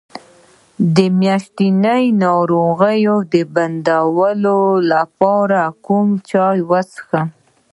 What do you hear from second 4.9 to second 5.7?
لپاره